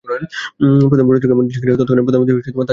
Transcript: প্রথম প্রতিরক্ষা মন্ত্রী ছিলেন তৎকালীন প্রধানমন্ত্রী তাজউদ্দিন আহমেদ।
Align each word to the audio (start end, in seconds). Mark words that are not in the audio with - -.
প্রথম 0.89 1.05
প্রতিরক্ষা 1.09 1.37
মন্ত্রী 1.37 1.53
ছিলেন 1.55 1.77
তৎকালীন 1.79 2.05
প্রধানমন্ত্রী 2.05 2.33
তাজউদ্দিন 2.33 2.53
আহমেদ। 2.59 2.69